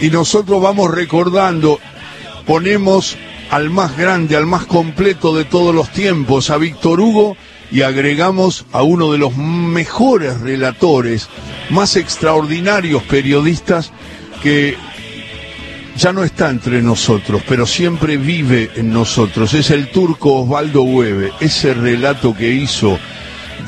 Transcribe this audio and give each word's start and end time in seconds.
y 0.00 0.10
nosotros 0.10 0.62
vamos 0.62 0.90
recordando, 0.90 1.78
ponemos 2.46 3.16
al 3.50 3.70
más 3.70 3.96
grande, 3.96 4.36
al 4.36 4.46
más 4.46 4.66
completo 4.66 5.34
de 5.34 5.44
todos 5.44 5.74
los 5.74 5.90
tiempos, 5.90 6.50
a 6.50 6.58
Víctor 6.58 7.00
Hugo, 7.00 7.36
y 7.70 7.82
agregamos 7.82 8.64
a 8.72 8.82
uno 8.82 9.12
de 9.12 9.18
los 9.18 9.36
mejores 9.36 10.40
relatores, 10.40 11.28
más 11.70 11.96
extraordinarios 11.96 13.02
periodistas 13.02 13.92
que 14.42 14.76
ya 15.96 16.12
no 16.12 16.22
está 16.22 16.48
entre 16.48 16.80
nosotros, 16.80 17.42
pero 17.48 17.66
siempre 17.66 18.16
vive 18.16 18.70
en 18.76 18.92
nosotros. 18.92 19.52
Es 19.54 19.70
el 19.70 19.90
turco 19.90 20.42
Osvaldo 20.42 20.82
Hueve, 20.82 21.32
ese 21.40 21.74
relato 21.74 22.34
que 22.34 22.50
hizo 22.52 22.98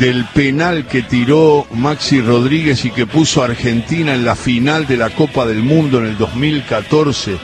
del 0.00 0.24
penal 0.24 0.86
que 0.86 1.02
tiró 1.02 1.66
Maxi 1.74 2.22
Rodríguez 2.22 2.86
y 2.86 2.90
que 2.90 3.06
puso 3.06 3.42
a 3.42 3.44
Argentina 3.44 4.14
en 4.14 4.24
la 4.24 4.34
final 4.34 4.86
de 4.86 4.96
la 4.96 5.10
Copa 5.10 5.44
del 5.44 5.62
Mundo 5.62 5.98
en 5.98 6.06
el 6.06 6.16
2014, 6.16 7.36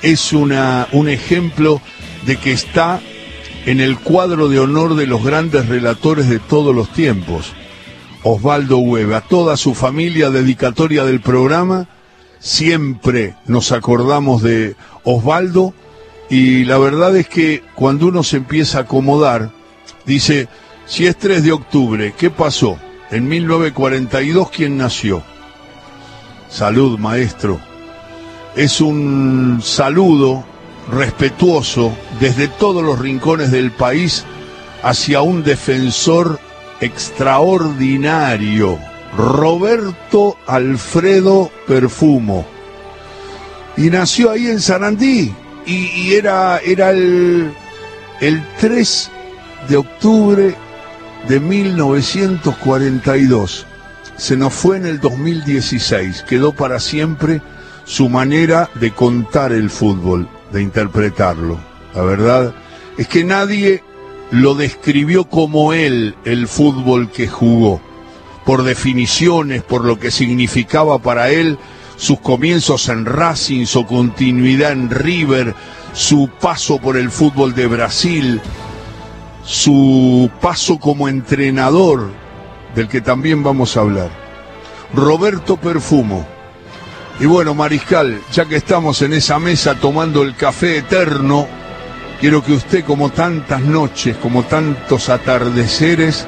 es 0.00 0.32
una, 0.32 0.88
un 0.92 1.10
ejemplo 1.10 1.82
de 2.24 2.38
que 2.38 2.52
está 2.52 3.00
en 3.66 3.80
el 3.80 3.98
cuadro 3.98 4.48
de 4.48 4.60
honor 4.60 4.94
de 4.94 5.06
los 5.06 5.22
grandes 5.22 5.68
relatores 5.68 6.30
de 6.30 6.38
todos 6.38 6.74
los 6.74 6.90
tiempos. 6.90 7.52
Osvaldo 8.22 8.78
Hueve, 8.78 9.14
a 9.14 9.20
toda 9.20 9.58
su 9.58 9.74
familia, 9.74 10.30
dedicatoria 10.30 11.04
del 11.04 11.20
programa, 11.20 11.86
siempre 12.38 13.34
nos 13.44 13.72
acordamos 13.72 14.42
de 14.42 14.74
Osvaldo 15.04 15.74
y 16.30 16.64
la 16.64 16.78
verdad 16.78 17.14
es 17.14 17.28
que 17.28 17.62
cuando 17.74 18.06
uno 18.06 18.22
se 18.22 18.38
empieza 18.38 18.78
a 18.78 18.82
acomodar, 18.82 19.50
dice, 20.06 20.48
si 20.90 21.06
es 21.06 21.16
3 21.16 21.44
de 21.44 21.52
octubre, 21.52 22.12
¿qué 22.18 22.30
pasó? 22.30 22.76
En 23.12 23.28
1942, 23.28 24.50
¿quién 24.50 24.76
nació? 24.76 25.22
Salud, 26.48 26.98
maestro. 26.98 27.60
Es 28.56 28.80
un 28.80 29.60
saludo 29.62 30.44
respetuoso 30.90 31.96
desde 32.18 32.48
todos 32.48 32.82
los 32.82 32.98
rincones 32.98 33.52
del 33.52 33.70
país 33.70 34.24
hacia 34.82 35.22
un 35.22 35.44
defensor 35.44 36.40
extraordinario, 36.80 38.76
Roberto 39.16 40.38
Alfredo 40.48 41.52
Perfumo. 41.68 42.44
Y 43.76 43.90
nació 43.90 44.32
ahí 44.32 44.48
en 44.48 44.60
Sarandí 44.60 45.32
y, 45.64 46.14
era, 46.14 46.58
era 46.58 46.90
el, 46.90 47.52
el 48.20 48.44
3 48.58 49.10
de 49.68 49.76
octubre 49.76 50.56
de 51.28 51.40
1942. 51.40 53.66
Se 54.16 54.36
nos 54.36 54.52
fue 54.52 54.76
en 54.76 54.86
el 54.86 55.00
2016, 55.00 56.24
quedó 56.28 56.52
para 56.52 56.80
siempre 56.80 57.40
su 57.84 58.08
manera 58.08 58.68
de 58.74 58.92
contar 58.92 59.52
el 59.52 59.70
fútbol, 59.70 60.28
de 60.52 60.62
interpretarlo. 60.62 61.58
La 61.94 62.02
verdad 62.02 62.54
es 62.98 63.08
que 63.08 63.24
nadie 63.24 63.82
lo 64.30 64.54
describió 64.54 65.24
como 65.24 65.72
él 65.72 66.14
el 66.24 66.46
fútbol 66.46 67.10
que 67.10 67.28
jugó, 67.28 67.80
por 68.44 68.62
definiciones, 68.62 69.62
por 69.62 69.84
lo 69.84 69.98
que 69.98 70.10
significaba 70.10 70.98
para 70.98 71.30
él 71.30 71.58
sus 71.96 72.20
comienzos 72.20 72.88
en 72.88 73.04
Racing, 73.04 73.66
su 73.66 73.86
continuidad 73.86 74.72
en 74.72 74.88
River, 74.88 75.54
su 75.92 76.30
paso 76.40 76.78
por 76.78 76.96
el 76.96 77.10
fútbol 77.10 77.54
de 77.54 77.66
Brasil, 77.66 78.40
su 79.44 80.30
paso 80.40 80.78
como 80.78 81.08
entrenador, 81.08 82.10
del 82.74 82.88
que 82.88 83.00
también 83.00 83.42
vamos 83.42 83.76
a 83.76 83.80
hablar. 83.80 84.10
Roberto 84.94 85.56
Perfumo. 85.56 86.26
Y 87.18 87.26
bueno, 87.26 87.54
Mariscal, 87.54 88.20
ya 88.32 88.46
que 88.46 88.56
estamos 88.56 89.02
en 89.02 89.12
esa 89.12 89.38
mesa 89.38 89.74
tomando 89.74 90.22
el 90.22 90.34
café 90.34 90.78
eterno, 90.78 91.46
quiero 92.18 92.42
que 92.42 92.52
usted, 92.52 92.84
como 92.84 93.10
tantas 93.10 93.60
noches, 93.60 94.16
como 94.16 94.44
tantos 94.44 95.08
atardeceres, 95.10 96.26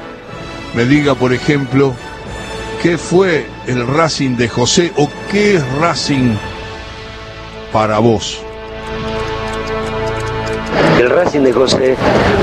me 0.75 0.85
diga, 0.85 1.15
por 1.15 1.33
ejemplo, 1.33 1.95
qué 2.83 2.97
fue 2.97 3.47
el 3.65 3.87
Racing 3.87 4.35
de 4.35 4.49
José 4.49 4.91
o 4.97 5.09
qué 5.31 5.55
es 5.55 5.71
Racing 5.79 6.35
para 7.71 7.97
vos. 7.99 8.42
El 10.99 11.09
Racing 11.09 11.41
de 11.41 11.53
José 11.53 11.95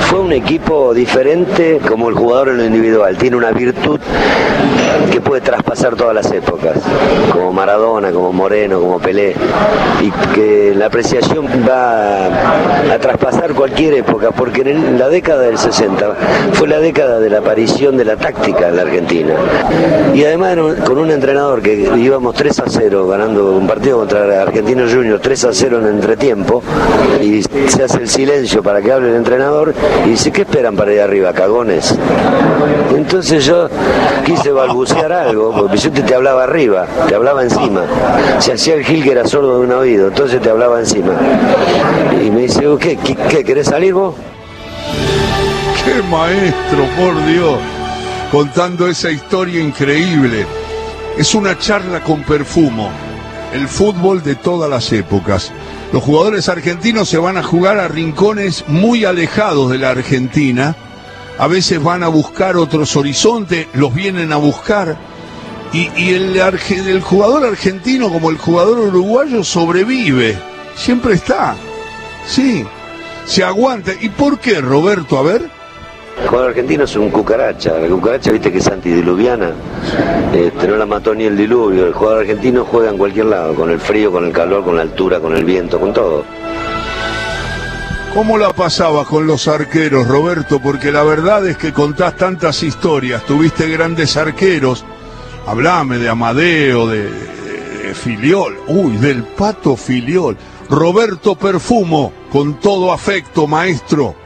fue 0.09 0.21
un 0.21 0.33
equipo 0.33 0.93
diferente 0.95 1.81
como 1.87 2.09
el 2.09 2.15
jugador 2.15 2.51
en 2.51 2.57
lo 2.59 2.65
individual. 2.65 3.17
Tiene 3.17 3.37
una 3.37 3.51
virtud 3.53 3.99
que 5.11 5.21
puede 5.21 5.41
traspasar 5.41 5.97
todas 5.97 6.15
las 6.15 6.31
épocas, 6.33 6.77
como 7.33 7.53
Maradona, 7.53 8.11
como 8.11 8.33
Moreno, 8.33 8.81
como 8.81 8.99
Pelé, 8.99 9.34
y 10.00 10.11
que 10.34 10.75
la 10.77 10.87
apreciación 10.87 11.47
va 11.69 12.27
a 12.27 12.99
traspasar 13.00 13.55
cualquier 13.55 13.94
época, 13.94 14.31
porque 14.31 14.62
en 14.62 14.99
la 14.99 15.09
década 15.09 15.43
del 15.43 15.59
60 15.59 16.15
fue 16.53 16.69
la 16.69 16.81
década 16.81 17.21
de 17.21 17.31
la 17.31 17.39
aparición 17.39 17.97
de 17.97 18.05
la 18.05 18.16
táctica 18.16 18.69
en 18.69 18.77
la 18.77 18.83
Argentina. 18.83 19.34
Y 20.15 20.25
además 20.25 20.56
con 20.84 20.99
un 20.99 21.10
entrenador 21.10 21.62
que 21.62 21.91
íbamos 21.97 22.34
3 22.34 22.60
a 22.60 22.65
0 22.66 23.09
ganando 23.09 23.53
un 23.53 23.66
partido 23.66 23.99
contra 23.99 24.43
Argentinos 24.43 24.93
Juniors 24.93 25.22
3 25.22 25.44
a 25.44 25.53
0 25.53 25.78
en 25.81 25.87
entretiempo, 25.87 26.62
y 27.22 27.43
se 27.43 27.84
hace 27.84 27.99
el 27.99 28.09
silencio 28.09 28.62
para 28.62 28.83
que 28.83 28.93
hable 28.93 29.10
el 29.10 29.16
entrenador 29.16 29.72
y 30.05 30.10
dice, 30.10 30.31
¿qué 30.33 30.43
esperan 30.43 30.77
para 30.77 30.93
ir 30.93 31.00
arriba, 31.00 31.33
cagones? 31.33 31.94
Entonces 32.94 33.44
yo 33.44 33.69
quise 34.25 34.50
balbucear 34.50 34.90
algo, 34.93 35.53
porque 35.53 35.78
te, 35.91 36.15
hablaba 36.15 36.45
arriba, 36.45 36.87
te 37.09 37.15
hablaba 37.15 37.43
encima. 37.43 37.83
Se 38.39 38.53
hacía 38.53 38.75
el 38.75 38.84
gil 38.84 39.03
que 39.05 39.12
era 39.12 39.27
sordo 39.27 39.59
de 39.59 39.67
un 39.67 39.73
oído, 39.73 40.09
entonces 40.09 40.41
te 40.41 40.51
hablaba 40.51 40.81
encima. 40.81 41.12
Y 42.25 42.31
me 42.31 42.43
dice, 42.43 42.62
¿qué, 42.81 42.97
qué, 42.97 43.17
qué 43.17 43.45
querés 43.45 43.69
salir 43.69 43.95
vos? 43.95 44.15
¡Qué 45.84 46.03
maestro, 46.03 46.84
por 46.99 47.27
Dios! 47.27 47.59
Contando 48.31 48.87
esa 48.87 49.11
historia 49.11 49.61
increíble. 49.61 50.47
Es 51.19 51.34
una 51.34 51.59
charla 51.59 52.01
con 52.01 52.22
perfumo. 52.22 52.91
El 53.53 53.67
fútbol 53.67 54.22
de 54.22 54.37
todas 54.37 54.71
las 54.71 54.93
épocas. 54.93 55.51
Los 55.93 56.05
jugadores 56.05 56.49
argentinos 56.49 57.09
se 57.09 57.19
van 57.19 57.37
a 57.37 57.43
jugar 57.43 57.78
a 57.78 57.89
rincones 57.89 58.65
muy 58.69 59.05
alejados 59.05 59.71
de 59.71 59.78
la 59.78 59.91
Argentina. 59.91 60.77
A 61.41 61.47
veces 61.47 61.83
van 61.83 62.03
a 62.03 62.09
buscar 62.09 62.59
otros 62.59 62.95
horizontes, 62.97 63.67
los 63.73 63.95
vienen 63.95 64.31
a 64.31 64.37
buscar. 64.37 64.99
Y, 65.73 65.87
el, 66.12 66.37
el 66.37 67.01
jugador 67.01 67.47
argentino 67.47 68.12
como 68.12 68.28
el 68.28 68.37
jugador 68.37 68.78
uruguayo 68.78 69.43
sobrevive. 69.43 70.37
Siempre 70.75 71.15
está. 71.15 71.56
Sí, 72.27 72.62
se 73.25 73.43
aguanta. 73.43 73.93
¿Y 73.99 74.11
por 74.11 74.39
qué, 74.39 74.61
Roberto? 74.61 75.17
A 75.17 75.23
ver. 75.23 75.49
El 76.21 76.28
jugador 76.28 76.51
argentino 76.51 76.84
es 76.84 76.95
un 76.97 77.09
cucaracha. 77.09 77.78
La 77.78 77.89
cucaracha, 77.89 78.33
viste 78.33 78.53
que 78.53 78.59
es 78.59 78.69
antidiluviana. 78.69 79.53
Este, 80.34 80.69
no 80.69 80.77
la 80.77 80.84
mató 80.84 81.15
ni 81.15 81.25
el 81.25 81.39
diluvio. 81.39 81.87
El 81.87 81.95
jugador 81.95 82.21
argentino 82.21 82.67
juega 82.67 82.91
en 82.91 82.99
cualquier 82.99 83.25
lado, 83.25 83.55
con 83.55 83.71
el 83.71 83.81
frío, 83.81 84.12
con 84.12 84.27
el 84.27 84.33
calor, 84.33 84.62
con 84.62 84.77
la 84.77 84.83
altura, 84.83 85.21
con 85.21 85.34
el 85.34 85.47
viento, 85.47 85.81
con 85.81 85.95
todo. 85.95 86.22
¿Cómo 88.15 88.37
la 88.38 88.53
pasabas 88.53 89.06
con 89.06 89.26
los 89.26 89.47
arqueros, 89.47 90.09
Roberto? 90.09 90.60
Porque 90.60 90.91
la 90.91 91.04
verdad 91.04 91.47
es 91.47 91.56
que 91.56 91.72
contás 91.72 92.16
tantas 92.16 92.62
historias, 92.65 93.25
tuviste 93.25 93.69
grandes 93.69 94.16
arqueros. 94.16 94.84
Hablame 95.47 95.98
de 95.98 96.09
Amadeo, 96.09 96.88
de, 96.88 97.04
de 97.04 97.94
Filiol, 97.94 98.59
uy, 98.66 98.97
del 98.97 99.22
pato 99.22 99.76
Filiol. 99.76 100.37
Roberto 100.69 101.37
Perfumo, 101.37 102.12
con 102.32 102.59
todo 102.60 102.93
afecto, 102.93 103.47
maestro. 103.47 104.16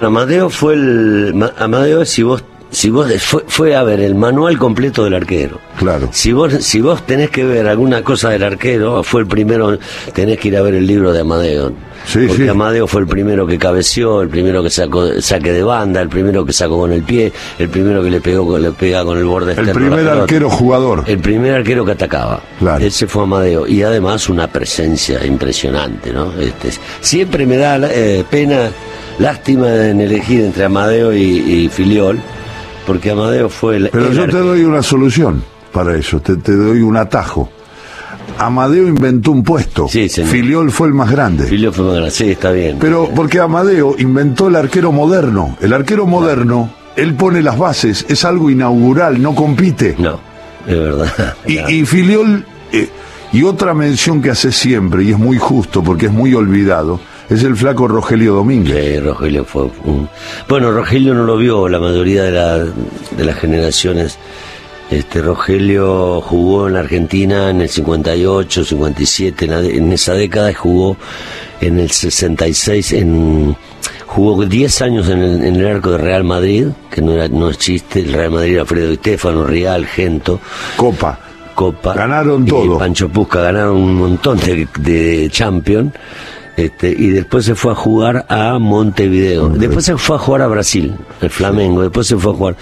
Amadeo 0.00 0.50
fue 0.50 0.74
el. 0.74 1.52
Amadeo, 1.58 2.04
si 2.04 2.22
vos. 2.22 2.44
Si 2.70 2.90
vos 2.90 3.12
fue, 3.20 3.44
fue, 3.46 3.76
a 3.76 3.82
ver 3.82 4.00
el 4.00 4.14
manual 4.14 4.58
completo 4.58 5.04
del 5.04 5.14
arquero. 5.14 5.60
Claro. 5.78 6.08
Si 6.12 6.32
vos, 6.32 6.52
si 6.60 6.80
vos 6.80 7.04
tenés 7.04 7.30
que 7.30 7.44
ver 7.44 7.66
alguna 7.66 8.02
cosa 8.02 8.30
del 8.30 8.42
arquero, 8.42 9.02
fue 9.02 9.22
el 9.22 9.26
primero, 9.26 9.78
tenés 10.14 10.38
que 10.38 10.48
ir 10.48 10.56
a 10.56 10.62
ver 10.62 10.74
el 10.74 10.86
libro 10.86 11.12
de 11.12 11.20
Amadeo. 11.20 11.72
Sí, 12.06 12.26
porque 12.26 12.48
Amadeo 12.48 12.86
fue 12.86 13.02
el 13.02 13.06
primero 13.06 13.46
que 13.46 13.58
cabeció, 13.58 14.22
el 14.22 14.28
primero 14.28 14.62
que 14.62 14.70
sacó 14.70 15.20
saque 15.20 15.52
de 15.52 15.62
banda, 15.62 16.00
el 16.00 16.08
primero 16.08 16.44
que 16.46 16.52
sacó 16.52 16.78
con 16.78 16.92
el 16.92 17.02
pie, 17.02 17.32
el 17.58 17.68
primero 17.68 18.02
que 18.02 18.10
le 18.10 18.20
pegó 18.20 18.58
le 18.58 18.70
pega 18.72 19.04
con 19.04 19.18
el 19.18 19.24
borde 19.24 19.52
El 19.52 19.70
primer 19.70 20.08
arquero 20.08 20.48
jugador. 20.48 21.04
El 21.06 21.18
primer 21.18 21.54
arquero 21.54 21.84
que 21.84 21.92
atacaba. 21.92 22.40
Claro. 22.58 22.84
Ese 22.84 23.06
fue 23.06 23.24
Amadeo. 23.24 23.66
Y 23.66 23.82
además 23.82 24.28
una 24.28 24.46
presencia 24.46 25.24
impresionante, 25.26 26.12
¿no? 26.12 26.32
Este, 26.40 26.70
siempre 27.00 27.44
me 27.46 27.58
da 27.58 27.78
eh, 27.90 28.24
pena 28.30 28.70
Lástima 29.20 29.88
en 29.88 30.00
elegir 30.00 30.40
entre 30.40 30.64
Amadeo 30.64 31.12
y, 31.12 31.68
Filiol, 31.68 32.18
porque 32.86 33.10
Amadeo 33.10 33.48
fue 33.48 33.76
el. 33.76 33.90
Pero 33.90 34.12
yo 34.12 34.26
te 34.26 34.38
doy 34.38 34.64
una 34.64 34.82
solución 34.82 35.42
para 35.72 35.96
eso, 35.96 36.20
te, 36.20 36.34
doy 36.36 36.80
un 36.80 36.96
atajo. 36.96 37.50
Amadeo 38.38 38.86
inventó 38.86 39.32
un 39.32 39.42
puesto. 39.42 39.88
Sí, 39.88 40.08
Filiol 40.08 40.70
fue 40.70 40.88
el 40.88 40.94
más 40.94 41.10
grande. 41.10 41.44
Filiol 41.44 41.72
fue 41.72 41.84
el 41.84 41.88
más 41.88 41.96
grande, 41.96 42.10
sí, 42.14 42.30
está 42.30 42.52
bien. 42.52 42.78
Pero 42.80 43.10
porque 43.14 43.38
Amadeo 43.40 43.96
inventó 43.98 44.48
el 44.48 44.56
arquero 44.56 44.92
moderno. 44.92 45.56
El 45.60 45.72
arquero 45.72 46.06
moderno, 46.06 46.72
él 46.96 47.14
pone 47.14 47.42
las 47.42 47.58
bases, 47.58 48.06
es 48.08 48.24
algo 48.24 48.50
inaugural, 48.50 49.20
no 49.20 49.34
compite. 49.34 49.94
No, 49.98 50.18
es 50.66 50.78
verdad. 50.78 51.34
Y, 51.46 51.84
Filiol, 51.84 52.44
eh, 52.72 52.88
Y 53.32 53.42
otra 53.42 53.74
mención 53.74 54.22
que 54.22 54.30
hace 54.30 54.52
siempre, 54.52 55.04
y 55.04 55.10
es 55.10 55.18
muy 55.18 55.38
justo 55.38 55.82
porque 55.82 56.06
es 56.06 56.12
muy 56.12 56.34
olvidado, 56.34 57.00
es 57.30 57.44
el 57.44 57.56
flaco 57.56 57.86
Rogelio 57.86 58.34
Domínguez. 58.34 58.94
Sí, 58.94 59.00
Rogelio 59.00 59.44
fue 59.44 59.70
un... 59.84 60.08
Bueno, 60.48 60.72
Rogelio 60.72 61.14
no 61.14 61.24
lo 61.24 61.36
vio 61.36 61.68
la 61.68 61.78
mayoría 61.78 62.24
de, 62.24 62.32
la, 62.32 62.58
de 62.58 63.24
las 63.24 63.36
generaciones. 63.36 64.18
Este 64.90 65.22
Rogelio 65.22 66.20
jugó 66.20 66.66
en 66.66 66.74
la 66.74 66.80
Argentina 66.80 67.50
en 67.50 67.60
el 67.60 67.68
58, 67.68 68.64
57, 68.64 69.44
en, 69.44 69.52
en 69.52 69.92
esa 69.92 70.14
década 70.14 70.52
jugó 70.52 70.96
en 71.60 71.78
el 71.78 71.90
66 71.90 72.92
en 72.94 73.56
jugó 74.06 74.44
10 74.44 74.82
años 74.82 75.08
en 75.08 75.22
el, 75.22 75.44
en 75.44 75.56
el, 75.56 75.66
arco 75.68 75.92
de 75.92 75.98
Real 75.98 76.24
Madrid, 76.24 76.66
que 76.90 77.00
no 77.00 77.12
era 77.12 77.28
no 77.28 77.50
es 77.50 77.58
chiste, 77.58 78.00
el 78.00 78.12
Real 78.12 78.32
Madrid 78.32 78.58
Alfredo 78.58 78.92
Estefano, 78.92 79.44
Real, 79.44 79.86
Gento. 79.86 80.40
Copa. 80.76 81.18
Copa. 81.54 81.94
Ganaron 81.94 82.44
todo. 82.44 82.78
Pancho 82.78 83.08
Pusca 83.08 83.42
ganaron 83.42 83.76
un 83.76 83.94
montón 83.94 84.38
de, 84.38 84.66
de 84.78 85.28
Champions. 85.30 85.92
Este, 86.56 86.90
y 86.90 87.10
después 87.10 87.44
se 87.44 87.54
fue 87.54 87.72
a 87.72 87.74
jugar 87.74 88.26
a 88.28 88.58
Montevideo. 88.58 89.48
Después 89.50 89.84
se 89.84 89.96
fue 89.96 90.16
a 90.16 90.18
jugar 90.18 90.42
a 90.42 90.48
Brasil, 90.48 90.94
el 91.20 91.30
Flamengo. 91.30 91.82
Después 91.82 92.06
se 92.06 92.16
fue 92.16 92.32
a 92.32 92.36
jugar. 92.36 92.56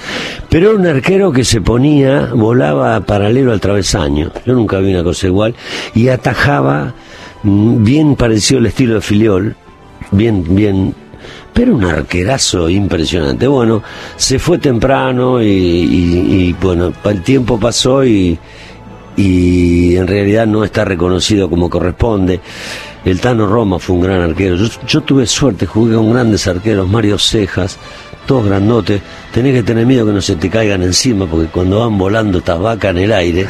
Pero 0.49 0.71
era 0.71 0.79
un 0.79 0.87
arquero 0.87 1.33
que 1.33 1.45
se 1.45 1.61
ponía, 1.61 2.31
volaba 2.35 3.01
paralelo 3.01 3.53
al 3.53 3.61
travesaño. 3.61 4.31
Yo 4.47 4.55
nunca 4.55 4.79
vi 4.79 4.93
una 4.93 5.03
cosa 5.03 5.27
igual. 5.27 5.55
Y 5.95 6.09
atajaba 6.09 6.95
bien 7.43 8.17
parecido 8.17 8.61
al 8.61 8.67
estilo 8.67 8.95
de 8.95 9.01
Filiol. 9.01 9.57
Bien, 10.11 10.45
bien 10.49 10.95
pero 11.53 11.75
un 11.75 11.85
arquerazo 11.85 12.69
impresionante. 12.69 13.49
Bueno, 13.49 13.83
se 14.17 14.39
fue 14.39 14.59
temprano 14.59 15.43
y, 15.43 15.47
y, 15.47 16.49
y, 16.49 16.53
bueno, 16.53 16.93
el 17.05 17.23
tiempo 17.23 17.59
pasó 17.59 18.05
y, 18.05 18.39
y 19.19 19.97
en 19.97 20.07
realidad 20.07 20.47
no 20.47 20.63
está 20.63 20.85
reconocido 20.85 21.51
como 21.51 21.69
corresponde. 21.69 22.41
El 23.05 23.21
Tano 23.21 23.49
Roma 23.49 23.81
fue 23.81 23.97
un 23.97 24.03
gran 24.03 24.21
arquero. 24.21 24.55
Yo, 24.55 24.69
yo 24.87 25.01
tuve 25.01 25.27
suerte, 25.27 25.67
jugué 25.67 25.97
con 25.97 26.13
grandes 26.13 26.47
arqueros, 26.47 26.89
Mario 26.89 27.19
Cejas, 27.19 27.79
todos 28.27 28.47
grandotes. 28.47 29.03
Tenés 29.33 29.55
que 29.55 29.63
tener 29.65 29.87
miedo 29.87 30.07
que 30.07 30.13
no 30.13 30.21
se 30.21 30.37
te 30.37 30.49
caigan 30.49 30.85
encima, 30.85 31.27
porque 31.27 31.49
cuando 31.49 31.81
van 31.81 31.99
volando 31.99 32.41
tabaca 32.43 32.91
en 32.91 32.99
el 32.99 33.13
aire, 33.13 33.49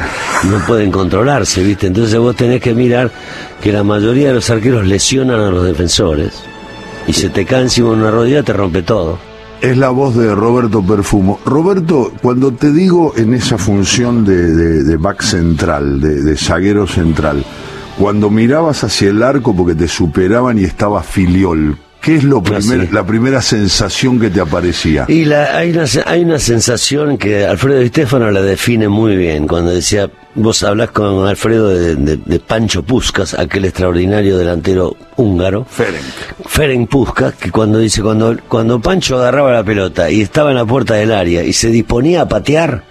no 0.49 0.57
pueden 0.65 0.89
controlarse, 0.91 1.61
¿viste? 1.61 1.85
Entonces 1.85 2.17
vos 2.17 2.35
tenés 2.35 2.61
que 2.61 2.73
mirar 2.73 3.11
que 3.61 3.71
la 3.71 3.83
mayoría 3.83 4.29
de 4.29 4.33
los 4.35 4.49
arqueros 4.49 4.87
lesionan 4.87 5.39
a 5.39 5.51
los 5.51 5.65
defensores. 5.65 6.33
Y 7.05 7.13
se 7.13 7.29
te 7.29 7.45
cae 7.45 7.61
encima 7.61 7.91
una 7.91 8.09
rodilla, 8.09 8.41
te 8.41 8.53
rompe 8.53 8.81
todo. 8.81 9.28
Es 9.61 9.77
la 9.77 9.89
voz 9.89 10.15
de 10.15 10.33
Roberto 10.33 10.81
Perfumo. 10.81 11.39
Roberto, 11.45 12.13
cuando 12.21 12.53
te 12.53 12.71
digo 12.71 13.13
en 13.17 13.33
esa 13.33 13.57
función 13.57 14.23
de, 14.23 14.55
de, 14.55 14.83
de 14.83 14.97
back 14.97 15.21
central, 15.21 15.99
de, 15.99 16.21
de 16.21 16.37
zaguero 16.37 16.87
central, 16.87 17.43
cuando 17.97 18.29
mirabas 18.29 18.85
hacia 18.85 19.09
el 19.09 19.21
arco 19.21 19.53
porque 19.53 19.75
te 19.75 19.89
superaban 19.89 20.57
y 20.57 20.63
estaba 20.63 21.03
filiol, 21.03 21.77
¿qué 22.01 22.15
es 22.15 22.23
lo 22.23 22.41
primer, 22.41 22.93
la 22.93 23.05
primera 23.05 23.41
sensación 23.41 24.17
que 24.17 24.29
te 24.29 24.39
aparecía? 24.39 25.03
Y 25.09 25.25
la, 25.25 25.57
hay, 25.57 25.71
una, 25.71 25.83
hay 26.05 26.23
una 26.23 26.39
sensación 26.39 27.17
que 27.17 27.45
Alfredo 27.45 27.79
Di 27.79 27.89
Stefano 27.89 28.31
la 28.31 28.41
define 28.41 28.87
muy 28.87 29.17
bien, 29.17 29.45
cuando 29.45 29.71
decía, 29.71 30.09
vos 30.35 30.63
hablás 30.63 30.91
con 30.91 31.27
Alfredo 31.27 31.69
de, 31.69 31.95
de, 31.95 32.17
de 32.17 32.39
Pancho 32.39 32.83
Puskas, 32.83 33.33
aquel 33.33 33.65
extraordinario 33.65 34.37
delantero 34.37 34.95
húngaro. 35.17 35.65
Ferenc. 35.65 36.03
Ferenc 36.45 36.89
Puskas, 36.89 37.33
que 37.35 37.51
cuando 37.51 37.79
dice, 37.79 38.01
cuando, 38.01 38.37
cuando 38.47 38.79
Pancho 38.79 39.17
agarraba 39.17 39.51
la 39.51 39.63
pelota 39.63 40.09
y 40.09 40.21
estaba 40.21 40.51
en 40.51 40.57
la 40.57 40.65
puerta 40.65 40.95
del 40.95 41.11
área 41.11 41.43
y 41.43 41.53
se 41.53 41.69
disponía 41.69 42.21
a 42.21 42.27
patear, 42.27 42.83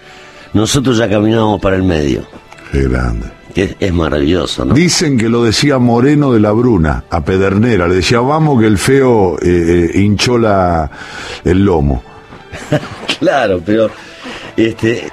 nosotros 0.53 0.97
ya 0.97 1.09
caminábamos 1.09 1.61
para 1.61 1.75
el 1.75 1.83
medio. 1.83 2.25
Qué 2.71 2.83
grande. 2.83 3.27
Es, 3.55 3.75
es, 3.79 3.93
maravilloso, 3.93 4.63
¿no? 4.63 4.73
Dicen 4.75 5.17
que 5.17 5.27
lo 5.27 5.43
decía 5.43 5.79
Moreno 5.79 6.31
de 6.31 6.39
la 6.39 6.51
Bruna, 6.51 7.03
a 7.09 7.25
Pedernera. 7.25 7.87
Le 7.87 7.95
decía, 7.95 8.19
vamos 8.19 8.61
que 8.61 8.67
el 8.67 8.77
feo 8.77 9.37
eh, 9.41 9.89
eh, 9.93 9.99
hinchó 9.99 10.37
la, 10.37 10.89
el 11.43 11.65
lomo. 11.65 12.03
claro, 13.19 13.61
pero 13.65 13.89
este, 14.55 15.09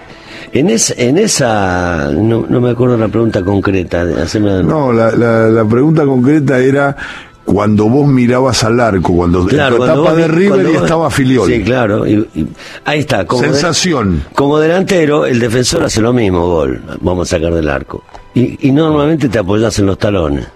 en, 0.59 0.71
es, 0.71 0.95
en 0.97 1.19
esa, 1.19 2.11
no, 2.13 2.47
no, 2.49 2.61
me 2.61 2.71
acuerdo 2.71 2.97
la 2.97 3.09
pregunta 3.09 3.43
concreta. 3.43 4.05
Haceme... 4.23 4.63
No, 4.63 4.93
la, 4.93 5.11
la, 5.11 5.49
la 5.49 5.65
pregunta 5.65 6.05
concreta 6.05 6.59
era 6.59 6.97
cuando 7.45 7.89
vos 7.89 8.07
mirabas 8.09 8.65
al 8.65 8.81
arco, 8.81 9.15
cuando 9.15 9.47
claro, 9.47 9.77
en 9.77 9.79
tu 9.79 9.85
etapa 9.85 10.15
de 10.15 10.29
River 10.29 10.69
y 10.69 10.75
estaba 10.77 11.11
Filiol. 11.11 11.51
Sí, 11.51 11.63
claro. 11.63 12.07
Y, 12.07 12.29
y, 12.35 12.47
ahí 12.85 13.01
está. 13.01 13.25
Como 13.25 13.43
Sensación. 13.43 14.19
De, 14.19 14.35
como 14.35 14.59
delantero, 14.59 15.27
el 15.27 15.39
defensor 15.39 15.85
hace 15.85 16.01
lo 16.01 16.13
mismo, 16.13 16.47
gol. 16.47 16.83
Vamos 17.01 17.33
a 17.33 17.37
sacar 17.37 17.55
del 17.55 17.69
arco. 17.69 18.03
Y, 18.35 18.69
y 18.69 18.73
normalmente 18.73 19.29
te 19.29 19.39
apoyas 19.39 19.79
en 19.79 19.87
los 19.87 19.99
talones. 19.99 20.47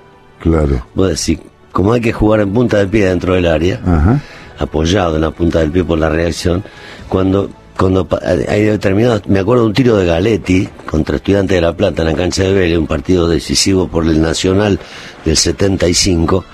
Claro. 0.41 0.85
Vos 0.95 1.09
decís, 1.09 1.39
como 1.71 1.93
hay 1.93 2.01
que 2.01 2.13
jugar 2.13 2.41
en 2.41 2.53
punta 2.53 2.79
de 2.79 2.87
pie 2.87 3.07
dentro 3.07 3.35
del 3.35 3.47
área, 3.47 3.81
Ajá. 3.87 4.21
apoyado 4.59 5.17
en 5.17 5.23
la 5.23 5.31
punta 5.31 5.61
del 5.61 5.71
pie 5.71 5.85
por 5.85 5.99
la 5.99 6.09
reacción, 6.09 6.65
cuando 7.09 7.51
cuando 7.81 8.07
hay 8.47 8.65
determinados, 8.65 9.27
me 9.27 9.39
acuerdo 9.39 9.63
de 9.63 9.69
un 9.69 9.73
tiro 9.73 9.97
de 9.97 10.05
Galetti 10.05 10.69
contra 10.85 11.17
Estudiantes 11.17 11.57
de 11.57 11.63
La 11.63 11.73
Plata 11.73 12.03
en 12.03 12.09
la 12.09 12.15
cancha 12.15 12.43
de 12.43 12.53
Vélez, 12.53 12.77
un 12.77 12.87
partido 12.87 13.27
decisivo 13.27 13.89
por 13.89 14.05
el 14.05 14.21
Nacional 14.21 14.79
del 15.25 15.35
75, 15.35 16.45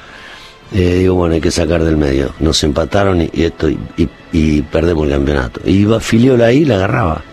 eh, 0.73 0.99
digo, 1.01 1.17
bueno, 1.17 1.35
hay 1.35 1.41
que 1.41 1.51
sacar 1.51 1.83
del 1.83 1.97
medio. 1.97 2.31
Nos 2.39 2.63
empataron 2.63 3.23
y, 3.23 3.43
esto 3.43 3.69
y, 3.69 4.63
perdemos 4.71 5.09
el 5.09 5.15
campeonato. 5.15 5.61
Y 5.65 5.79
iba 5.79 5.99
ahí 6.45 6.59
y 6.59 6.65
la 6.65 6.77
agarraba. 6.77 7.25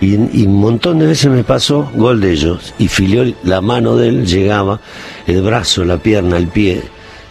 Y, 0.00 0.14
y, 0.14 0.46
un 0.46 0.58
montón 0.58 0.98
de 0.98 1.06
veces 1.06 1.30
me 1.30 1.44
pasó 1.44 1.90
gol 1.94 2.22
de 2.22 2.32
ellos. 2.32 2.72
Y 2.78 2.88
Filiol, 2.88 3.34
la 3.44 3.60
mano 3.60 3.96
de 3.96 4.08
él 4.08 4.26
llegaba, 4.26 4.80
el 5.26 5.42
brazo, 5.42 5.84
la 5.84 5.98
pierna, 5.98 6.38
el 6.38 6.48
pie. 6.48 6.82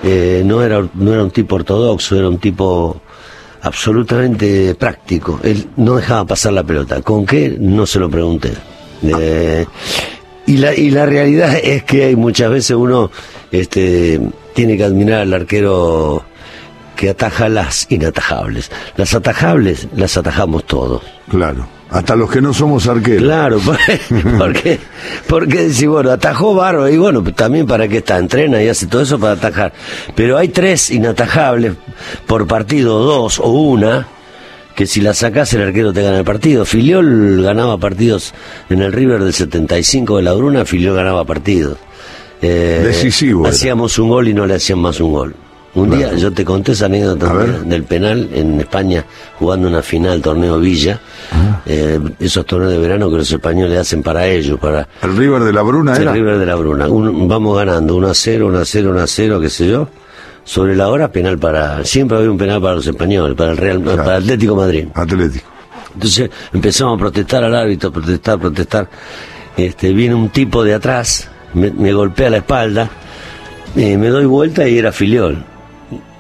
Eh, 0.04 0.44
no, 0.46 0.62
era, 0.62 0.88
no 0.94 1.14
era 1.14 1.24
un 1.24 1.32
tipo 1.32 1.56
ortodoxo, 1.56 2.16
era 2.16 2.30
un 2.30 2.38
tipo 2.38 3.02
absolutamente 3.66 4.76
práctico. 4.76 5.40
Él 5.44 5.68
no 5.78 5.96
dejaba 5.96 6.26
pasar 6.26 6.54
la 6.54 6.64
pelota. 6.64 7.02
¿Con 7.02 7.26
qué? 7.26 7.58
No 7.60 7.86
se 7.86 8.00
lo 8.00 8.10
pregunté. 8.10 8.54
Y, 10.48 10.58
la, 10.58 10.76
y 10.76 10.92
la 10.92 11.06
realidad 11.06 11.56
es 11.64 11.84
que 11.84 12.06
hay 12.06 12.16
muchas 12.16 12.52
veces 12.52 12.76
uno 12.76 13.10
este, 13.52 14.22
tiene 14.54 14.78
que 14.78 14.84
admirar 14.84 15.22
al 15.22 15.34
arquero 15.34 16.24
que 16.96 17.10
ataja 17.10 17.50
las 17.50 17.88
inatajables. 17.90 18.72
Las 18.98 19.14
atajables 19.16 19.88
las 19.96 20.16
atajamos 20.16 20.66
todos. 20.66 21.02
Claro. 21.30 21.68
Hasta 21.90 22.16
los 22.16 22.30
que 22.30 22.42
no 22.42 22.54
somos 22.54 22.88
arqueros. 22.88 23.24
Claro, 23.24 23.60
porque, 24.38 24.80
porque 25.28 25.70
si 25.70 25.86
bueno, 25.86 26.12
atajó 26.12 26.56
Barro 26.56 26.90
y 26.90 26.98
bueno, 26.98 27.24
también 27.24 27.68
para 27.68 27.88
qué 27.88 27.98
está, 27.98 28.18
entrena 28.18 28.62
y 28.62 28.68
hace 28.68 28.88
todo 28.88 29.02
eso 29.02 29.20
para 29.20 29.34
atajar. 29.34 29.74
Pero 30.16 30.38
hay 30.38 30.50
tres 30.50 30.90
inatajables 30.90 31.74
por 32.26 32.48
partido, 32.48 33.00
dos 33.00 33.40
o 33.40 33.50
una, 33.50 34.08
que 34.76 34.88
si 34.88 35.00
la 35.00 35.14
sacás 35.14 35.54
el 35.54 35.62
arquero 35.62 35.94
te 35.94 36.02
gana 36.02 36.18
el 36.18 36.26
partido. 36.26 36.66
Filiol 36.66 37.42
ganaba 37.44 37.78
partidos 37.78 38.34
en 38.70 38.82
el 38.82 38.92
River 38.92 39.24
del 39.24 39.34
75 39.34 40.18
de 40.18 40.24
la 40.24 40.34
Bruna, 40.34 40.66
Filiol 40.66 40.96
ganaba 40.96 41.24
partidos. 41.24 41.78
Eh, 42.42 42.82
Decisivo. 42.84 43.48
Hacíamos 43.48 43.98
un 44.00 44.10
gol 44.10 44.28
y 44.28 44.34
no 44.34 44.46
le 44.46 44.56
hacían 44.56 44.80
más 44.80 45.00
un 45.00 45.14
gol. 45.14 45.36
Un 45.76 45.90
claro. 45.90 46.10
día 46.10 46.18
yo 46.18 46.32
te 46.32 46.46
conté 46.46 46.72
esa 46.72 46.86
anécdota 46.86 47.34
del, 47.66 47.84
penal 47.84 48.30
en 48.34 48.62
España 48.62 49.06
jugando 49.38 49.68
una 49.68 49.82
final 49.82 50.22
torneo 50.22 50.58
Villa. 50.58 51.00
Eh, 51.66 52.00
esos 52.20 52.46
torneos 52.46 52.72
de 52.72 52.80
verano 52.80 53.10
que 53.10 53.18
los 53.18 53.30
españoles 53.30 53.80
hacen 53.80 54.02
para 54.02 54.26
ellos, 54.26 54.58
para 54.58 54.88
el 55.02 55.18
River 55.18 55.44
de 55.44 55.52
la 55.52 55.62
Bruna 55.64 55.96
el 55.96 56.04
era. 56.04 56.14
River 56.14 56.38
de 56.38 56.46
la 56.46 56.56
Bruna. 56.56 56.88
Un, 56.88 57.28
vamos 57.28 57.58
ganando 57.58 57.96
1 57.96 58.08
a 58.08 58.14
0, 58.14 58.48
1 58.48 58.58
a 58.58 58.66
0, 58.66 58.90
1 58.92 59.00
a 59.02 59.08
0, 59.08 59.42
qué 59.42 59.50
sé 59.50 59.68
yo. 59.68 59.90
Sobre 60.46 60.76
la 60.76 60.88
hora 60.88 61.12
penal 61.12 61.38
para 61.38 61.84
siempre 61.84 62.18
había 62.18 62.32
un 62.32 62.38
penal 62.38 62.62
para 62.62 62.76
los 62.76 62.88
españoles, 62.88 63.36
para 63.36 63.52
el 63.52 63.58
Real 63.58 63.82
claro. 63.82 64.04
para 64.04 64.18
Atlético 64.18 64.56
Madrid. 64.56 64.88
Atlético. 64.94 65.46
Entonces 65.94 66.30
empezamos 66.54 66.96
a 66.96 67.00
protestar 67.00 67.44
al 67.44 67.56
árbitro, 67.56 67.92
protestar, 67.92 68.40
protestar. 68.40 68.88
Este 69.58 69.92
viene 69.92 70.16
un 70.16 70.30
tipo 70.30 70.64
de 70.64 70.74
atrás, 70.74 71.30
me, 71.54 71.72
me 71.72 71.92
golpea 71.92 72.30
la 72.30 72.38
espalda, 72.38 72.90
eh, 73.76 73.98
me 73.98 74.08
doy 74.08 74.26
vuelta 74.26 74.68
y 74.68 74.78
era 74.78 74.92
Filiol 74.92 75.44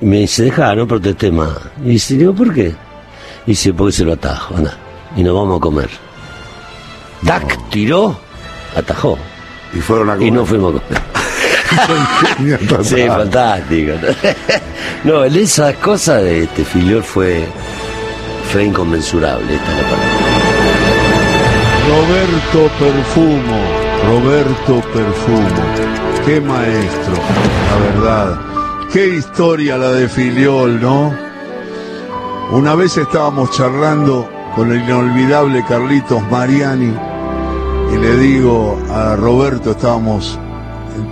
me 0.05 0.19
dice, 0.19 0.43
deja, 0.43 0.75
no 0.75 0.87
protesté 0.87 1.31
más. 1.31 1.49
Y 1.83 1.89
dice, 1.89 2.15
digo, 2.15 2.33
¿por 2.33 2.53
qué? 2.53 2.75
Y 3.47 3.51
dice, 3.51 3.73
porque 3.73 3.91
se 3.91 4.03
lo 4.03 4.13
atajo, 4.13 4.55
anda. 4.55 4.77
Y 5.15 5.23
nos 5.23 5.33
vamos 5.33 5.57
a 5.57 5.61
comer. 5.61 5.89
No. 7.21 7.29
Tac, 7.29 7.69
tiró, 7.69 8.17
atajó. 8.75 9.17
Y 9.73 9.79
fueron 9.79 10.11
a 10.11 10.13
comer. 10.13 10.27
Y 10.27 10.31
no 10.31 10.45
fuimos 10.45 10.75
a 10.75 10.79
comer. 10.79 11.01
sí, 12.83 13.07
fantástico. 13.07 13.93
no, 15.03 15.23
esas 15.25 15.75
cosas 15.77 16.21
de 16.21 16.43
este 16.43 16.63
Filiol 16.63 17.03
fue, 17.03 17.47
fue 18.51 18.65
inconmensurable. 18.65 19.55
Esta 19.55 19.71
es 19.71 19.77
la 19.77 19.89
palabra. 19.89 20.35
Roberto 21.87 22.71
Perfumo, 22.79 23.61
Roberto 24.07 24.81
Perfumo, 24.93 26.25
qué 26.25 26.41
maestro, 26.41 27.13
la 27.69 27.77
verdad. 27.77 28.54
Qué 28.95 29.09
historia 29.09 29.77
la 29.77 29.91
de 29.91 30.07
Filiol, 30.07 30.79
¿no? 30.79 31.13
Una 32.53 32.75
vez 32.75 32.95
estábamos 32.95 33.51
charlando 33.51 34.25
con 34.55 34.71
el 34.71 34.83
inolvidable 34.83 35.65
Carlitos 35.67 36.23
Mariani 36.31 36.93
y 37.93 37.97
le 37.97 38.17
digo 38.17 38.81
a 38.89 39.17
Roberto, 39.17 39.71
estábamos 39.71 40.39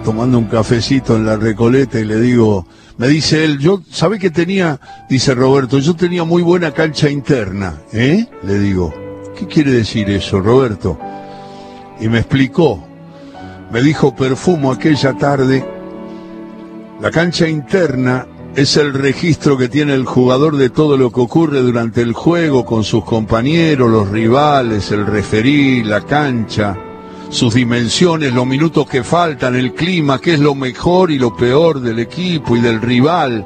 tomando 0.06 0.38
un 0.38 0.46
cafecito 0.46 1.18
en 1.18 1.26
la 1.26 1.36
Recoleta 1.36 2.00
y 2.00 2.06
le 2.06 2.22
digo, 2.22 2.66
me 2.96 3.10
dice 3.10 3.44
él, 3.44 3.60
yo, 3.60 3.82
¿sabe 3.92 4.18
que 4.18 4.30
tenía? 4.30 4.80
Dice 5.10 5.36
Roberto, 5.36 5.78
yo 5.80 5.94
tenía 5.94 6.24
muy 6.24 6.42
buena 6.42 6.72
cancha 6.72 7.10
interna, 7.10 7.82
¿eh? 7.92 8.26
Le 8.44 8.60
digo, 8.60 8.94
¿qué 9.38 9.46
quiere 9.46 9.72
decir 9.72 10.10
eso, 10.10 10.40
Roberto? 10.40 10.98
Y 12.00 12.08
me 12.08 12.20
explicó, 12.20 12.82
me 13.74 13.82
dijo 13.82 14.16
Perfumo 14.16 14.72
aquella 14.72 15.18
tarde, 15.18 15.73
la 17.04 17.12
cancha 17.12 17.50
interna 17.50 18.26
es 18.56 18.78
el 18.78 18.94
registro 18.94 19.58
que 19.58 19.68
tiene 19.68 19.94
el 19.94 20.06
jugador 20.06 20.56
de 20.56 20.70
todo 20.70 20.96
lo 20.96 21.12
que 21.12 21.20
ocurre 21.20 21.60
durante 21.60 22.00
el 22.00 22.14
juego 22.14 22.64
con 22.64 22.86
sus 22.86 23.04
compañeros, 23.04 23.92
los 23.92 24.08
rivales, 24.08 24.90
el 24.90 25.06
referí, 25.06 25.84
la 25.84 26.00
cancha, 26.00 26.78
sus 27.30 27.56
dimensiones, 27.56 28.34
los 28.34 28.48
minutos 28.48 28.88
que 28.88 29.04
faltan, 29.04 29.58
el 29.58 29.74
clima, 29.74 30.22
qué 30.22 30.36
es 30.36 30.40
lo 30.40 30.56
mejor 30.56 31.12
y 31.12 31.20
lo 31.20 31.36
peor 31.36 31.82
del 31.82 32.00
equipo 32.00 32.56
y 32.56 32.62
del 32.62 32.80
rival, 32.80 33.46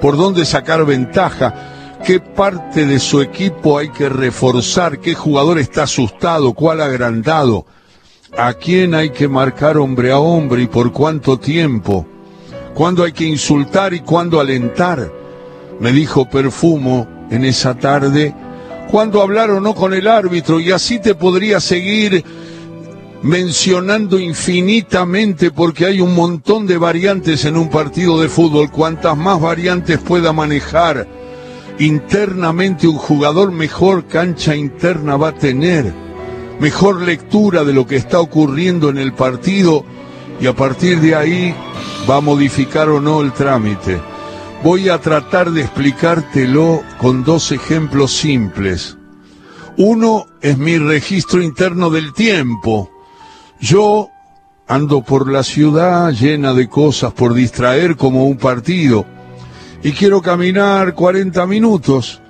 por 0.00 0.16
dónde 0.16 0.44
sacar 0.44 0.84
ventaja, 0.84 2.00
qué 2.04 2.18
parte 2.18 2.84
de 2.84 2.98
su 2.98 3.20
equipo 3.20 3.78
hay 3.78 3.90
que 3.90 4.08
reforzar, 4.08 4.98
qué 4.98 5.14
jugador 5.14 5.60
está 5.60 5.84
asustado, 5.84 6.52
cuál 6.52 6.80
agrandado, 6.80 7.64
a 8.36 8.54
quién 8.54 8.96
hay 8.96 9.10
que 9.10 9.28
marcar 9.28 9.76
hombre 9.76 10.10
a 10.10 10.18
hombre 10.18 10.62
y 10.62 10.66
por 10.66 10.90
cuánto 10.90 11.38
tiempo 11.38 12.08
cuándo 12.74 13.04
hay 13.04 13.12
que 13.12 13.24
insultar 13.24 13.94
y 13.94 14.00
cuándo 14.00 14.40
alentar. 14.40 15.12
Me 15.80 15.92
dijo 15.92 16.28
Perfumo 16.28 17.06
en 17.30 17.44
esa 17.44 17.74
tarde, 17.74 18.34
cuándo 18.90 19.22
hablar 19.22 19.50
o 19.50 19.60
no 19.60 19.74
con 19.74 19.94
el 19.94 20.06
árbitro 20.06 20.60
y 20.60 20.70
así 20.70 20.98
te 20.98 21.14
podría 21.14 21.60
seguir 21.60 22.24
mencionando 23.22 24.18
infinitamente 24.18 25.50
porque 25.50 25.86
hay 25.86 26.00
un 26.00 26.14
montón 26.14 26.66
de 26.66 26.76
variantes 26.76 27.44
en 27.44 27.56
un 27.56 27.70
partido 27.70 28.20
de 28.20 28.28
fútbol. 28.28 28.70
Cuantas 28.70 29.16
más 29.16 29.40
variantes 29.40 29.98
pueda 29.98 30.32
manejar 30.32 31.06
internamente 31.78 32.86
un 32.86 32.96
jugador, 32.96 33.52
mejor 33.52 34.06
cancha 34.06 34.54
interna 34.54 35.16
va 35.16 35.28
a 35.28 35.34
tener, 35.34 35.92
mejor 36.60 37.02
lectura 37.02 37.64
de 37.64 37.72
lo 37.72 37.86
que 37.86 37.96
está 37.96 38.20
ocurriendo 38.20 38.90
en 38.90 38.98
el 38.98 39.14
partido 39.14 39.84
y 40.42 40.48
a 40.48 40.54
partir 40.54 41.00
de 41.00 41.14
ahí 41.14 41.54
va 42.10 42.16
a 42.16 42.20
modificar 42.20 42.88
o 42.88 43.00
no 43.00 43.20
el 43.20 43.32
trámite. 43.32 44.00
Voy 44.64 44.88
a 44.88 45.00
tratar 45.00 45.52
de 45.52 45.60
explicártelo 45.60 46.82
con 46.98 47.22
dos 47.22 47.52
ejemplos 47.52 48.10
simples. 48.10 48.96
Uno 49.76 50.26
es 50.40 50.58
mi 50.58 50.78
registro 50.78 51.42
interno 51.42 51.90
del 51.90 52.12
tiempo. 52.12 52.90
Yo 53.60 54.10
ando 54.66 55.02
por 55.02 55.30
la 55.30 55.44
ciudad 55.44 56.10
llena 56.10 56.54
de 56.54 56.68
cosas 56.68 57.12
por 57.12 57.34
distraer 57.34 57.96
como 57.96 58.24
un 58.24 58.36
partido 58.36 59.06
y 59.84 59.92
quiero 59.92 60.22
caminar 60.22 60.94
40 60.94 61.46
minutos 61.46 62.21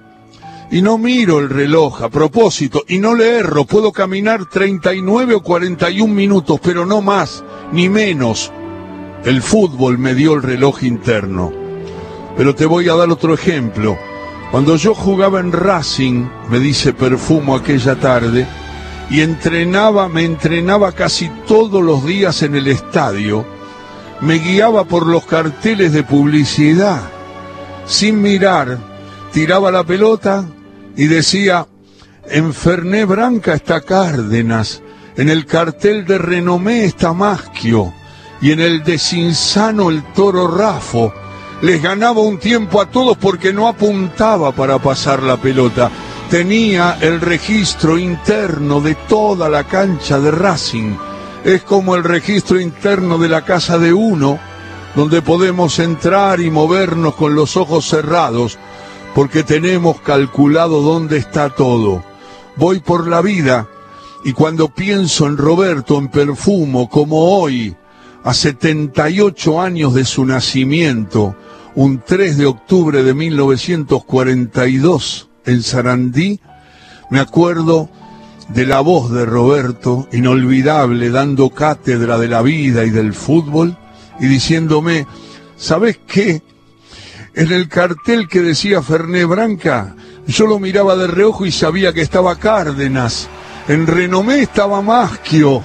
y 0.72 0.80
no 0.80 0.96
miro 0.96 1.38
el 1.38 1.50
reloj 1.50 2.02
a 2.02 2.08
propósito 2.08 2.82
y 2.88 2.98
no 2.98 3.14
le 3.14 3.36
erro, 3.36 3.66
puedo 3.66 3.92
caminar 3.92 4.46
39 4.46 5.34
o 5.34 5.42
41 5.42 6.12
minutos, 6.12 6.58
pero 6.62 6.86
no 6.86 7.02
más 7.02 7.44
ni 7.72 7.90
menos 7.90 8.50
el 9.26 9.42
fútbol 9.42 9.98
me 9.98 10.14
dio 10.14 10.32
el 10.32 10.42
reloj 10.42 10.82
interno. 10.82 11.52
Pero 12.38 12.54
te 12.54 12.64
voy 12.64 12.88
a 12.88 12.94
dar 12.94 13.10
otro 13.10 13.34
ejemplo. 13.34 13.98
Cuando 14.50 14.76
yo 14.76 14.94
jugaba 14.94 15.40
en 15.40 15.52
Racing, 15.52 16.26
me 16.48 16.58
dice 16.58 16.94
Perfumo 16.94 17.54
aquella 17.54 17.96
tarde, 17.96 18.46
y 19.10 19.20
entrenaba, 19.20 20.08
me 20.08 20.24
entrenaba 20.24 20.92
casi 20.92 21.30
todos 21.46 21.82
los 21.82 22.06
días 22.06 22.42
en 22.42 22.54
el 22.54 22.66
estadio, 22.66 23.44
me 24.22 24.38
guiaba 24.38 24.84
por 24.84 25.06
los 25.06 25.26
carteles 25.26 25.92
de 25.92 26.02
publicidad. 26.02 27.02
Sin 27.84 28.22
mirar, 28.22 28.78
tiraba 29.32 29.70
la 29.70 29.84
pelota 29.84 30.46
y 30.96 31.06
decía, 31.06 31.66
en 32.28 32.52
Ferné 32.54 33.04
Branca 33.04 33.54
está 33.54 33.80
Cárdenas, 33.80 34.82
en 35.16 35.28
el 35.28 35.46
cartel 35.46 36.04
de 36.06 36.18
Renomé 36.18 36.84
está 36.84 37.12
Maschio 37.12 37.92
y 38.40 38.50
en 38.50 38.60
el 38.60 38.82
de 38.82 38.98
Cinsano 38.98 39.90
el 39.90 40.02
toro 40.12 40.48
Rafo. 40.48 41.12
Les 41.62 41.80
ganaba 41.80 42.20
un 42.20 42.38
tiempo 42.38 42.80
a 42.80 42.90
todos 42.90 43.16
porque 43.16 43.52
no 43.52 43.68
apuntaba 43.68 44.50
para 44.50 44.78
pasar 44.80 45.22
la 45.22 45.36
pelota. 45.36 45.90
Tenía 46.28 46.98
el 47.00 47.20
registro 47.20 47.98
interno 47.98 48.80
de 48.80 48.94
toda 48.94 49.48
la 49.48 49.64
cancha 49.64 50.18
de 50.18 50.32
Racing. 50.32 50.96
Es 51.44 51.62
como 51.62 51.94
el 51.94 52.02
registro 52.02 52.58
interno 52.58 53.16
de 53.18 53.28
la 53.28 53.44
casa 53.44 53.78
de 53.78 53.92
uno, 53.92 54.40
donde 54.96 55.22
podemos 55.22 55.78
entrar 55.78 56.40
y 56.40 56.50
movernos 56.50 57.14
con 57.14 57.34
los 57.34 57.56
ojos 57.56 57.86
cerrados, 57.86 58.58
porque 59.14 59.42
tenemos 59.42 60.00
calculado 60.00 60.82
dónde 60.82 61.16
está 61.18 61.50
todo. 61.50 62.02
Voy 62.56 62.80
por 62.80 63.06
la 63.06 63.20
vida 63.22 63.68
y 64.24 64.32
cuando 64.32 64.68
pienso 64.68 65.26
en 65.26 65.36
Roberto 65.36 65.98
en 65.98 66.08
perfumo 66.08 66.88
como 66.88 67.38
hoy, 67.38 67.76
a 68.24 68.34
78 68.34 69.60
años 69.60 69.94
de 69.94 70.04
su 70.04 70.24
nacimiento, 70.24 71.34
un 71.74 72.00
3 72.06 72.38
de 72.38 72.46
octubre 72.46 73.02
de 73.02 73.14
1942 73.14 75.28
en 75.44 75.60
Sarandí, 75.62 76.38
me 77.10 77.18
acuerdo 77.18 77.88
de 78.48 78.64
la 78.66 78.78
voz 78.80 79.10
de 79.10 79.26
Roberto, 79.26 80.06
inolvidable, 80.12 81.10
dando 81.10 81.50
cátedra 81.50 82.16
de 82.18 82.28
la 82.28 82.42
vida 82.42 82.84
y 82.84 82.90
del 82.90 83.14
fútbol, 83.14 83.76
y 84.20 84.26
diciéndome, 84.26 85.06
¿sabes 85.56 85.98
qué? 86.06 86.42
En 87.34 87.50
el 87.50 87.68
cartel 87.68 88.28
que 88.28 88.40
decía 88.40 88.82
Ferné 88.82 89.24
Branca, 89.24 89.94
yo 90.26 90.46
lo 90.46 90.58
miraba 90.58 90.96
de 90.96 91.06
reojo 91.06 91.46
y 91.46 91.52
sabía 91.52 91.94
que 91.94 92.02
estaba 92.02 92.36
Cárdenas, 92.36 93.26
en 93.68 93.86
Renomé 93.86 94.42
estaba 94.42 94.82
Maschio, 94.82 95.62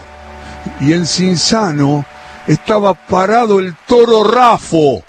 y 0.79 0.93
en 0.93 1.05
Cinsano 1.05 2.05
estaba 2.47 2.93
parado 2.93 3.59
el 3.59 3.75
toro 3.85 4.23
Rafo. 4.23 5.03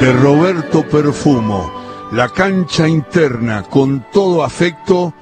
De 0.00 0.12
Roberto 0.12 0.82
Perfumo, 0.88 1.72
la 2.10 2.28
cancha 2.30 2.88
interna 2.88 3.62
con 3.62 4.06
todo 4.12 4.42
afecto 4.42 5.14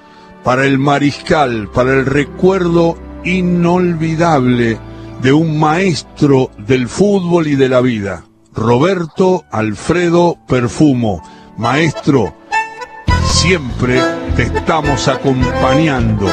para 0.45 0.67
el 0.67 0.79
mariscal, 0.79 1.69
para 1.71 1.95
el 1.95 2.07
recuerdo 2.07 2.97
inolvidable 3.25 4.79
de 5.23 5.33
un 5.33 5.59
maestro 5.59 6.51
del 6.59 6.87
fútbol 6.87 7.47
y 7.47 7.57
de 7.57 7.69
la 7.69 7.81
vida. 7.81 8.25
Roberto 8.55 9.45
Alfredo 9.51 10.37
Perfumo, 10.47 11.23
maestro 11.57 12.35
siempre 13.25 14.01
te 14.37 14.45
estamos 14.45 15.09
acompañando 15.09 16.29